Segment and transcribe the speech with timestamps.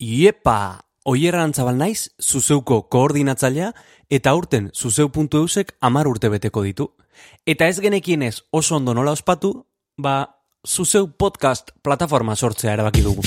[0.00, 0.86] Iepa!
[1.04, 3.74] Oieran zabal naiz, zuzeuko koordinatzailea,
[4.08, 6.86] eta aurten zuzeu.eusek amar urte beteko ditu.
[7.44, 9.66] Eta ez genekien ez oso ondo nola ospatu,
[10.00, 13.24] ba, zuzeu podcast plataforma sortzea erabaki dugu.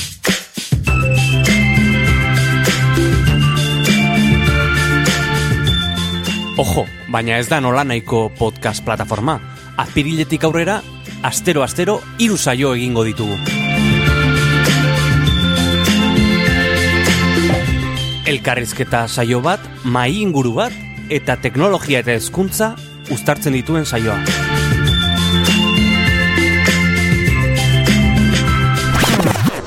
[6.57, 9.37] Ojo, baina ez da nola nahiko podcast plataforma.
[9.77, 10.81] Apiriletik aurrera,
[11.21, 13.62] astero-astero, hiru saio egingo ditugu.
[18.23, 20.75] Elkarrizketa saio bat, mai inguru bat,
[21.11, 22.69] eta teknologia eta hezkuntza
[23.11, 24.15] uztartzen dituen saioa.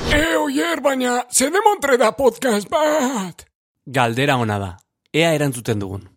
[0.08, 3.44] E, oier, baina, ze demontre da podcast bat?
[3.84, 4.74] Galdera ona da,
[5.12, 6.15] ea erantzuten dugun.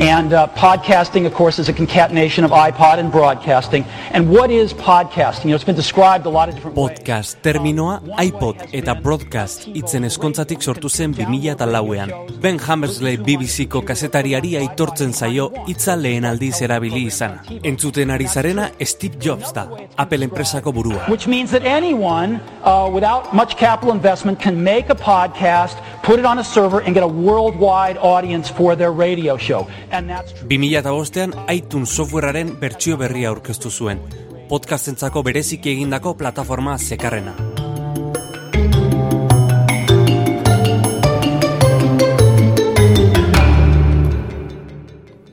[0.00, 3.84] And uh, podcasting, of course, is a concatenation of iPod and broadcasting.
[4.12, 5.46] And what is podcasting?
[5.46, 7.00] You know, it's been described a lot of different ways.
[7.00, 12.12] Podcast terminoa iPod eta broadcast itzen eskontzatik sortu zen 2000 eta lauean.
[12.40, 17.42] Ben Hammersley BBC-ko kasetariari aitortzen zaio hitza lehen aldiz erabili izana.
[17.64, 21.08] Entzuten ari zarena Steve Jobs da, Apple enpresako burua.
[21.08, 26.24] Which means that anyone, uh, without much capital investment, can make a podcast, put it
[26.24, 29.66] on a server, and get a worldwide audience for their radio show.
[29.90, 30.48] And that's true.
[30.48, 34.02] 2005ean iTunes softwarearen bertsio berria aurkeztu zuen.
[34.48, 37.34] Podcastentzako bereziki egindako plataforma zekarrena.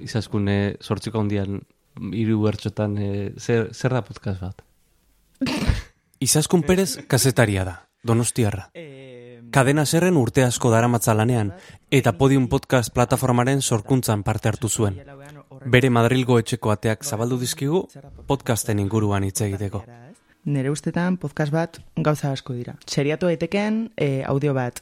[0.05, 1.59] Izaskun, e, sortziko handian,
[2.15, 3.09] hiru bertxotan, e,
[3.39, 4.63] zer, zer da podcast bat?
[6.23, 8.69] Izaskun Perez kazetaria da, donostiarra.
[9.55, 11.53] Kadena zerren urte asko daramatza lanean,
[11.87, 14.97] eta podium podcast plataformaren sorkuntzan parte hartu zuen.
[15.71, 17.85] Bere Madrilgo etxeko ateak zabaldu dizkigu,
[18.27, 19.79] podcasten inguruan hitz egiteko.
[20.51, 22.73] Nere ustetan podcast bat gauza asko dira.
[22.83, 24.81] Seriatu daiteken e, audio bat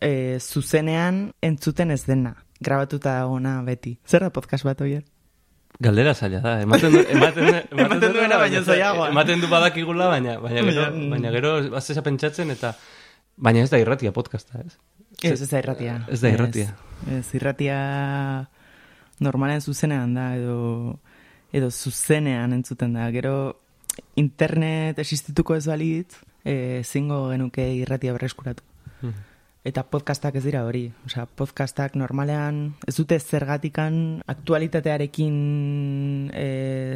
[0.00, 2.36] e, zuzenean entzuten ez dena.
[2.62, 3.96] Grabatuta dagoena beti.
[4.06, 5.00] Zer da podcast bat oier?
[5.82, 9.10] Galdera zaila da, ematen du, ematen, du- ematen, Ematen duena baino zailagoa.
[9.10, 11.56] Ematen du badakigula, baina, baina gero, baina gero
[12.06, 12.70] pentsatzen eta
[13.36, 14.76] baina ez da irratia podcasta, ez?
[15.22, 16.00] Ez, ez da irratia.
[16.12, 16.72] Ez da irratia.
[17.06, 17.78] Ez, ez irratia
[19.24, 20.98] normalen zuzenean da, edo,
[21.52, 23.08] edo zuzenean entzuten da.
[23.14, 23.36] Gero
[24.20, 28.64] internet existituko ez balitz, e, zingo genuke irratia berreskuratu.
[29.66, 30.84] Eta podcastak ez dira hori.
[31.08, 35.38] Osea, podcastak normalean ez dute zergatikan aktualitatearekin
[36.30, 36.46] e,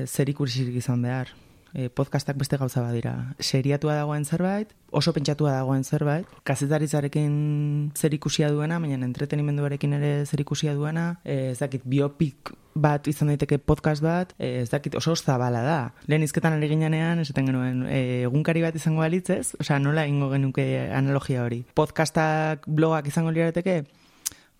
[0.06, 1.32] zer ikusirik izan behar.
[1.74, 3.34] E, podcastak beste gauza badira.
[3.38, 10.40] Seriatua dagoen zerbait, oso pentsatua dagoen zerbait, kazetaritzarekin zer ikusia duena, baina entretenimenduarekin ere zer
[10.42, 15.14] ikusia duena, e, ez dakit biopik bat izan daiteke podcast bat, e, ez dakit oso
[15.16, 15.92] zabala da.
[16.10, 20.90] Lehen izketan ari ginean, esaten genuen, e, egunkari bat izango balitzez, osea, nola ingo genuke
[20.90, 21.64] analogia hori.
[21.74, 23.84] Podcastak, blogak izango lirateke,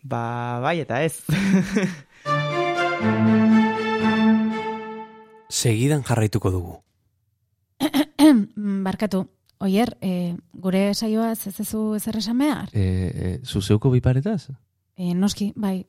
[0.03, 1.25] ba, bai eta ez.
[5.51, 6.79] Segidan jarraituko dugu.
[8.33, 9.25] Mm, Barkatu,
[9.59, 12.69] oier, e, gure saioa ez ezu ezer esan behar?
[12.73, 14.49] E, e, zuzeuko biparetaz?
[14.97, 15.87] E, noski, bai.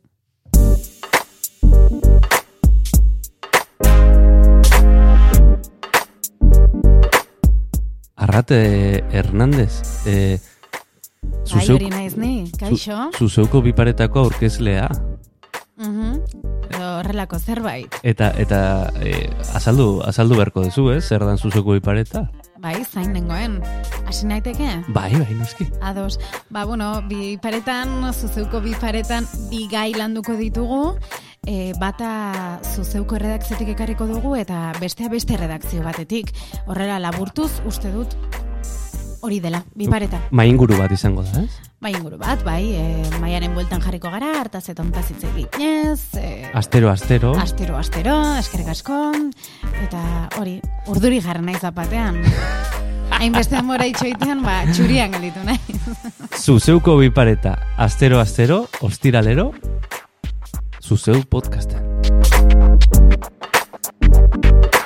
[8.16, 10.40] Arrate Hernández, e,
[11.22, 12.98] Bai, zuzeuk, hori naiz ni, kaixo?
[13.18, 14.90] zu, zuzeuko biparetako aurkezlea,
[15.82, 16.20] Mhm.
[16.22, 16.41] Edo
[17.12, 17.96] horrelako zerbait.
[18.04, 21.04] eta eta e, azaldu, azaldu beharko duzu, ez?
[21.10, 22.30] Zer dan zuzeuko bipareta?
[22.62, 23.60] Bai, zain nengoen.
[24.06, 24.70] Hasi naiteke?
[24.94, 25.68] Bai, bai, noski.
[25.82, 26.20] Ados.
[26.50, 30.96] Ba, bueno, bi paretan, zuzeuko bi paretan, bi gai landuko ditugu.
[31.42, 36.30] E, bata zuzeuko redakziotik ekarriko dugu eta bestea beste redakzio batetik.
[36.68, 38.14] Horrela laburtuz, uste dut,
[39.22, 40.22] hori dela, bi paretan.
[40.32, 41.72] Mainguru bat izango da, ez?
[41.82, 42.84] Bai inguru bat, bai, e,
[43.22, 47.34] maiaren bueltan jarriko gara, hartaz eta ontaz hitz eginez, e, Astero, astero.
[47.42, 49.00] astero, astero, eskerrik asko,
[49.86, 50.04] eta
[50.40, 50.60] hori,
[50.94, 52.22] urduri jarra naiz zapatean.
[53.22, 55.80] Hainbeste amora itxoitean, ba, txurian galitu nahi.
[56.46, 59.52] Zuzeuko bipareta, astero, astero, ostiralero,
[60.82, 61.92] zuzeu podcasten.
[64.02, 64.81] Podium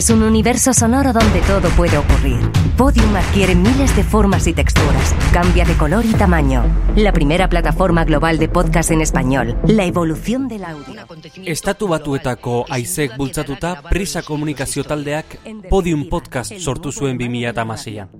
[0.00, 2.40] es un universo sonoro donde todo puede ocurrir.
[2.78, 6.64] Podium adquiere miles de formas y texturas, cambia de color y tamaño.
[6.96, 9.58] La primera plataforma global de podcast en español.
[9.66, 11.02] La evolución del audio.
[11.44, 15.38] Estatu batuetako aizek bultzatuta prisa komunikazio taldeak
[15.68, 18.19] Podium Podcast sortu zuen 2006an.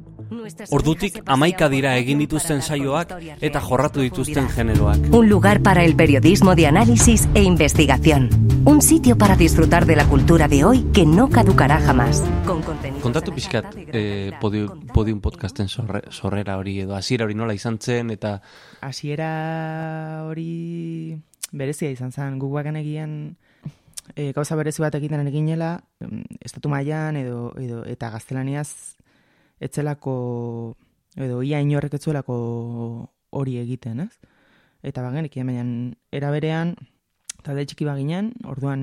[0.70, 5.10] Ordutik amaika dira egin dituzten saioak eta jorratu dituzten generoak.
[5.12, 8.30] Un lugar para el periodismo de análisis e investigación.
[8.64, 12.22] Un sitio para disfrutar de la cultura de hoy que no caducará jamás.
[12.46, 12.62] Con
[13.00, 18.10] Kontatu pixkat, eh, podium, podium podcasten sorre, sorrera hori edo hasiera hori nola izan zen
[18.10, 18.40] eta
[18.80, 21.16] hasiera hori
[21.50, 23.36] berezia izan zen, guk bakan egien
[24.14, 28.99] e, gauza berezi bat egiten eginela, em, estatu mailan edo, edo eta gaztelaniaz
[29.60, 30.76] etzelako
[31.16, 32.36] edo ia inorrek etzuelako
[33.36, 34.12] hori egiten, ez?
[34.82, 35.64] Eta bagen ekien, baina
[36.16, 36.74] era berean
[37.44, 38.82] talde txiki baginen, orduan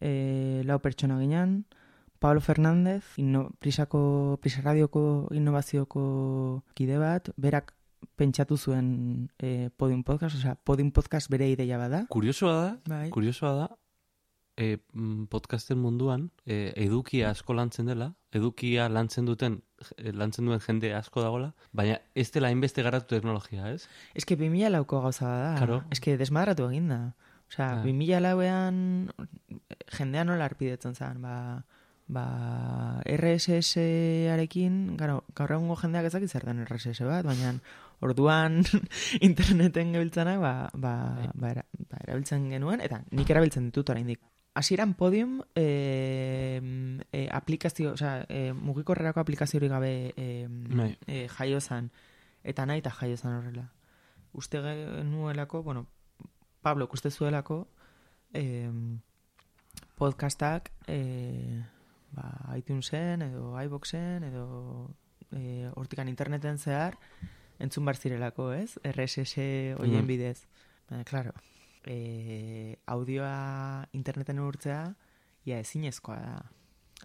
[0.00, 1.62] e, lau pertsona ginen,
[2.22, 7.72] Pablo Fernández, inno, prisako, prisa radioko innovazioko kide bat, berak
[8.18, 12.04] pentsatu zuen e, podium podcast, osea, podium podcast bere ideia bada.
[12.10, 13.08] kuriosoa da, Bai.
[13.10, 13.68] kuriosoa da,
[14.56, 19.60] e, mm, podcasten munduan e, edukia asko lantzen dela, edukia lantzen duten
[19.96, 23.88] e, lantzen duen jende asko dagola, baina ez dela hainbeste garatu teknologia, ez?
[24.14, 25.52] Ez que 2000 lauko gauza da.
[25.58, 25.82] Claro.
[25.90, 27.02] Ez que desmadratu egin da.
[27.52, 27.82] Osea, Ah.
[27.84, 29.12] 2000 lauean
[29.92, 31.64] jendean nola arpidetzen zen, ba,
[32.08, 37.54] ba RSS-arekin, gaur egungo jendeak ezak zer den RSS bat, baina
[38.02, 38.62] orduan
[39.28, 40.94] interneten gabiltzanak, ba, ba,
[41.34, 44.20] ba, era, ba, erabiltzen genuen, eta nik erabiltzen ditut oraindik.
[44.54, 46.60] Hasieran podium e,
[47.12, 50.98] e, aplikazio, osea, e, mugikorrerako aplikaziorik gabe e, Bai.
[51.06, 51.90] e, jaio zan,
[52.44, 53.70] eta nahi eta jaio zan horrela.
[54.32, 55.86] Uste genuelako, bueno,
[56.60, 57.66] Pablo uste zuelako,
[58.34, 58.68] e,
[59.96, 61.62] podcastak e,
[62.12, 64.90] ba, iTunesen edo iVoxen edo
[65.32, 66.98] e, hortikan interneten zehar
[67.58, 68.76] entzun bar zirelako, ez?
[68.84, 69.36] RSS
[69.78, 70.06] hoien Mhm.
[70.06, 70.46] bidez.
[70.90, 71.32] Baina, claro,
[71.84, 74.94] e, audioa interneten urtzea,
[75.44, 76.36] ia ezinezkoa da.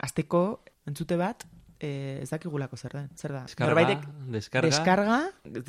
[0.06, 1.46] Azteko, entzute bat,
[1.80, 3.10] e, ez dakigulako zer den.
[3.18, 3.44] Zer da?
[3.48, 5.18] Deskarga, Norbaitek deskarga, deskarga,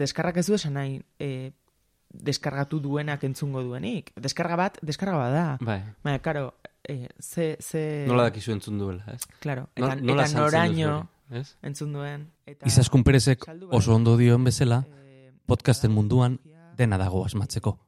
[0.03, 1.53] deskargak ez du esan nahi, e,
[2.09, 4.13] deskargatu duenak entzungo duenik.
[4.17, 5.47] Deskarga bat, deskarga bat da.
[5.61, 6.55] Bai, Baina, karo,
[6.89, 8.05] e, ze, ze...
[8.09, 9.23] nola dakizu entzun duela, ez?
[9.41, 11.57] Claro, No- eta, nola eta noraino hori, ez?
[11.63, 12.31] entzun duen.
[12.47, 16.41] Eta Izaskun Perezek oso ondo dioen bezala, eh, podcasten munduan
[16.79, 17.79] dena dago asmatzeko.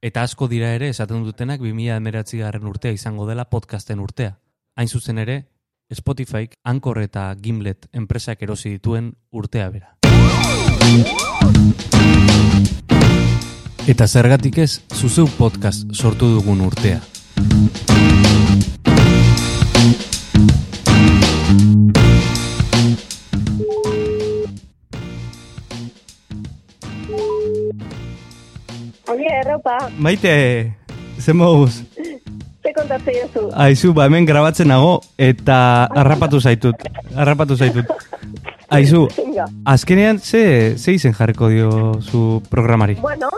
[0.00, 4.36] Eta asko dira ere esaten dutenak 2019 garren urtea izango dela podcasten urtea.
[4.76, 5.48] Hain zuzen ere,
[5.90, 9.96] Spotify, Anchor eta Gimlet enpresak erosi dituen urtea bera.
[13.88, 17.00] Eta zergatik ez, zuzeu podcast sortu dugun urtea.
[29.08, 30.74] Hori erropa, Maite,
[31.18, 31.80] zen moduz?
[32.62, 33.48] ze kontatzen jozu.
[33.56, 36.84] Aizu, ba hemen grabatzen nago eta harrapatu zaitut.
[37.16, 37.88] Harrapatu zaitut.
[38.68, 39.06] Aizu,
[39.64, 41.70] azkenean ze, ze izen jarriko dio
[42.02, 42.98] zu programari?
[43.00, 43.30] Bueno,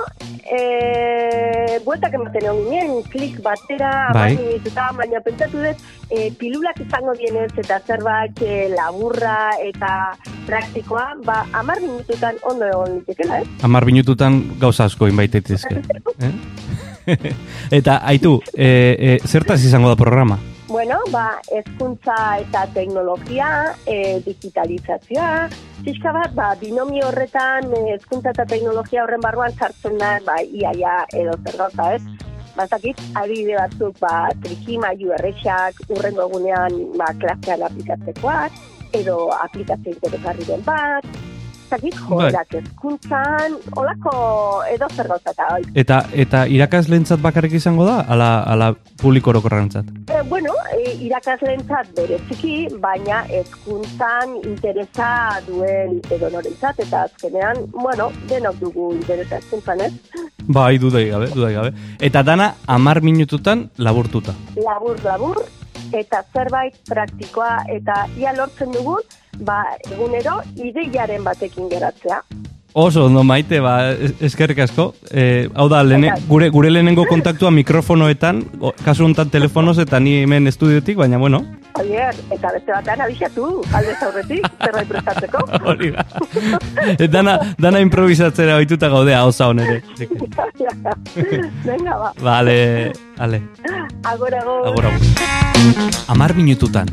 [0.50, 4.34] eh, bueltak ematen egon ginen, klik batera, Bai.
[4.58, 9.94] eta baina pentsatu dut, eh, pilulak izango dienez eta zerbait eh, laburra eta
[10.46, 13.48] praktikoa, ba, amar minututan ondo egon litekela, eh?
[13.66, 15.82] Amar minututan gauza asko inbaiteitezke.
[16.18, 16.34] Eh?
[17.80, 20.38] eta, aitu, e, e, zertaz izango da programa?
[20.70, 25.48] Bueno, ba, ezkuntza eta teknologia, e, digitalizazioa,
[25.82, 30.92] pixka bat, ba, binomio horretan, e, ezkuntza eta teknologia horren barruan sartzen da, ba, iaia
[31.10, 32.30] edo zer gauza, ez?
[32.54, 38.62] Bazakit, adibide batzuk, ba, trikimailu errexak, urrengo egunean, ba, klasean aplikatzekoak,
[39.02, 41.10] edo aplikazio interesgarri den bat,
[41.70, 44.14] zakit, joerak ezkuntzan, olako
[44.72, 45.62] edo zer gauza eta bai.
[45.82, 49.88] Eta eta irakaslentzat bakarrik izango da, ala, ala publiko orokorrentzat?
[50.10, 55.12] E, bueno, e, irakasleentzat bereziki, baina ezkuntzan interesa
[55.46, 60.26] duen edo norentzat, eta azkenean, bueno, denok dugu interesa ezkuntzan, ez?
[60.50, 61.72] Bai, dudai gabe, dudai gabe.
[62.00, 64.34] Eta dana amar minututan laburtuta.
[64.58, 65.42] Labur, labur,
[65.96, 69.02] eta zerbait praktikoa, eta ia lortzen dugun,
[69.38, 72.22] ba, egunero, ideiaren batekin geratzea.
[72.72, 74.94] Oso ondo maite, ba, es- eskerrik asko.
[75.10, 78.44] E, hau da, lene, gure, gure lehenengo kontaktua mikrofonoetan,
[78.84, 81.42] kasu honetan telefonoz eta ni hemen estudiotik, baina bueno,
[81.80, 85.44] Oier, eta beste batean abixatu, alde zaurretik, zerbait prestatzeko.
[85.70, 86.04] hori da.
[86.98, 89.80] E, dana, dana improvisatzera oituta gaude hau zaun ere.
[91.64, 93.42] Venga, ba, Vale, ale,
[94.04, 94.58] agorago.
[94.72, 94.92] agora.
[96.08, 96.88] Amar minututan,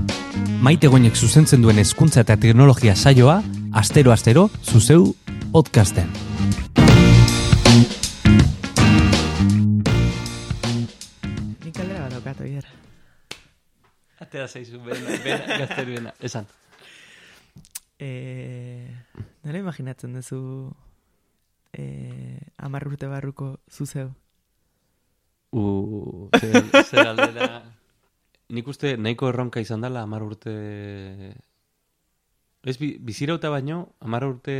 [0.61, 3.41] maite goinek zuzentzen duen hezkuntza eta teknologia saioa,
[3.73, 5.13] astero-astero, zuzeu
[5.51, 6.11] podcasten.
[14.27, 16.47] Atera zaizu, bena, bena, gazteru bena, esan.
[17.95, 18.09] E,
[19.47, 20.39] nola imaginatzen duzu
[21.71, 21.85] e,
[22.59, 24.09] amar urte barruko zuzeu?
[25.55, 27.47] U, zer, zer aldera...
[28.51, 30.57] Nik uste nahiko erronka izan dela amar urte...
[32.67, 34.57] Ez bi, bizirauta baino, amar urte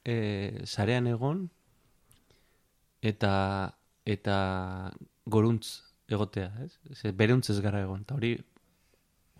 [0.00, 0.16] e,
[0.64, 1.44] sarean egon,
[3.04, 3.34] eta
[4.08, 4.40] eta
[5.28, 6.78] goruntz egotea, ez?
[6.98, 8.34] Ze beruntz ez gara egon, eta hori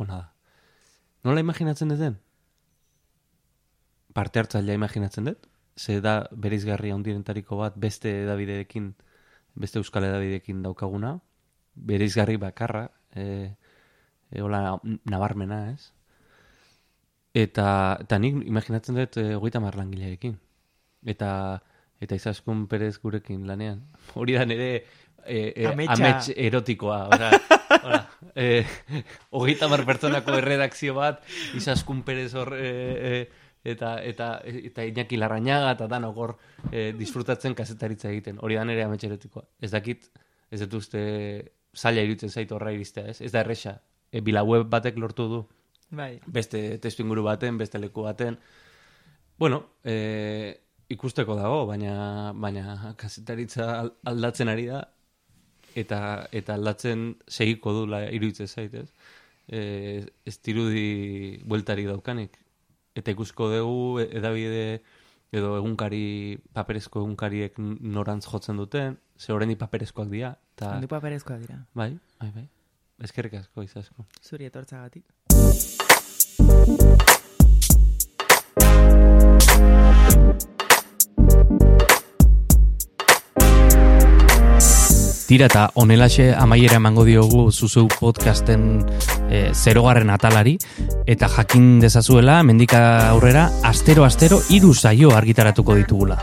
[0.00, 0.32] ona da.
[1.26, 2.16] Nola imaginatzen dut den?
[4.16, 5.46] Parte hartzailea imaginatzen dut?
[5.76, 8.92] Ze da bereizgarri handirentariko bat beste edabideekin,
[9.54, 11.18] beste euskal edabideekin daukaguna,
[11.74, 13.24] bereizgarri bakarra, e,
[14.30, 14.78] e, hola
[15.10, 15.92] nabarmena, ez?
[17.34, 17.66] Eta,
[18.02, 20.34] eta nik imaginatzen dut e, hogeita mar langileekin.
[21.06, 21.30] Eta,
[22.02, 23.84] eta izaskun perez gurekin lanean.
[24.18, 24.72] Hori da nire
[25.26, 27.08] e, e, amets erotikoa.
[27.08, 27.30] Ora,
[27.84, 28.00] ora,
[28.34, 28.64] e,
[29.30, 31.22] hogeita mar pertsonako erredakzio bat,
[31.56, 32.54] izaskun perez hor...
[32.58, 32.72] E,
[33.12, 33.28] e,
[33.64, 36.30] eta eta eta Iñaki Larrañaga eta danok hor
[36.72, 38.38] e, disfrutatzen kazetaritza egiten.
[38.40, 39.44] Hori da nere amets erotikoa.
[39.60, 40.06] Ez dakit,
[40.50, 41.02] ez dut uste
[41.76, 43.20] zaila iruditzen zait horra iristea, ez?
[43.20, 43.74] Ez da erresa.
[44.10, 45.42] E, bila web batek lortu du
[45.90, 46.14] Bai.
[46.26, 48.38] beste testu inguru baten, beste leku baten.
[49.38, 50.56] Bueno, e,
[50.88, 54.80] ikusteko dago, baina baina kazetaritza al- aldatzen ari da
[55.74, 58.88] eta eta aldatzen segiko dula iruditzen zait, ez?
[59.48, 62.38] E, ez dirudi bueltarik daukanik.
[62.94, 64.80] Eta ikusko dugu edabide
[65.32, 70.34] edo egunkari, paperezko egunkariek norantz jotzen duten, ze horrendi paperezkoak dira.
[70.56, 71.60] Ta, Handu paperezkoa dira.
[71.74, 72.48] bai, bai, bai.
[73.00, 74.04] Eskerrik asko, izasko.
[74.20, 75.04] Zuri etortzagatik.
[85.30, 88.64] Tira eta onelaxe amaiera emango diogu zuzeu podcasten
[89.30, 90.56] e, zerogarren atalari
[91.06, 92.82] eta jakin dezazuela mendika
[93.12, 96.18] aurrera astero-astero hiru saio argitaratuko ditugula.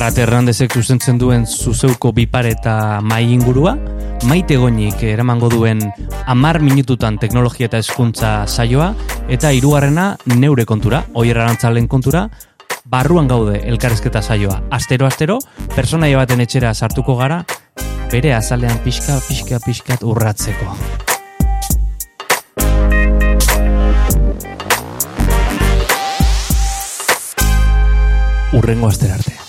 [0.00, 3.74] Arrat Hernandezek zuzentzen duen zuzeuko bipare eta mai ingurua,
[4.24, 5.82] maite goinik eramango duen
[6.24, 8.94] amar minututan teknologia eta hezkuntza saioa,
[9.28, 10.06] eta hirugarrena
[10.38, 12.22] neure kontura, oier arantzalen kontura,
[12.88, 14.62] barruan gaude elkarrezketa saioa.
[14.72, 15.36] Astero-astero,
[15.74, 17.42] personaia baten etxera sartuko gara,
[18.08, 20.78] bere azalean pixka, pixka, pixkat urratzeko.
[28.56, 29.39] Urrengo astera arte.